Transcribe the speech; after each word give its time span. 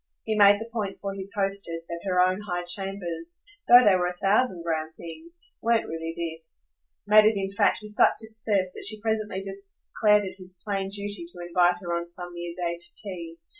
He 0.23 0.35
made 0.35 0.59
the 0.59 0.67
point 0.73 0.97
for 0.99 1.13
his 1.13 1.31
hostess 1.35 1.85
that 1.85 2.01
her 2.07 2.19
own 2.19 2.41
high 2.41 2.63
chambers, 2.63 3.43
though 3.67 3.83
they 3.85 3.95
were 3.95 4.07
a 4.07 4.17
thousand 4.17 4.63
grand 4.63 4.95
things, 4.97 5.39
weren't 5.61 5.87
really 5.87 6.15
this; 6.17 6.65
made 7.05 7.25
it 7.25 7.37
in 7.37 7.51
fact 7.51 7.81
with 7.83 7.91
such 7.91 8.15
success 8.17 8.73
that 8.73 8.85
she 8.87 8.99
presently 8.99 9.43
declared 9.43 10.25
it 10.25 10.37
his 10.39 10.57
plain 10.63 10.89
duty 10.89 11.25
to 11.27 11.45
invite 11.47 11.75
her 11.81 11.93
on 11.93 12.09
some 12.09 12.33
near 12.33 12.51
day 12.57 12.75
to 12.77 12.95
tea. 13.03 13.37